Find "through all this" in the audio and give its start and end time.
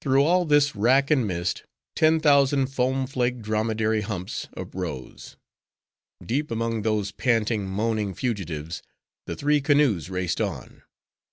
0.00-0.74